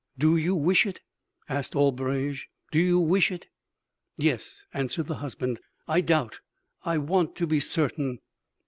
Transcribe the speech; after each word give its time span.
"'Do 0.17 0.35
you 0.35 0.55
wish 0.55 0.87
it?' 0.87 0.99
asked 1.47 1.75
Albrege. 1.75 2.47
'Do 2.71 2.79
you 2.79 2.99
wish 2.99 3.29
it?' 3.29 3.45
"'Yes,' 4.17 4.63
answered 4.73 5.05
the 5.05 5.13
husband; 5.21 5.59
'I 5.87 6.01
doubt 6.01 6.39
I 6.83 6.97
want 6.97 7.35
to 7.35 7.45
be 7.45 7.59
certain.' 7.59 8.17